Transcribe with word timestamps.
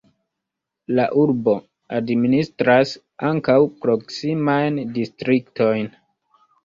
La 0.99 1.03
urbo 1.23 1.53
administras 1.97 2.95
ankaŭ 3.29 3.59
proksimajn 3.85 4.81
distriktojn. 4.97 5.87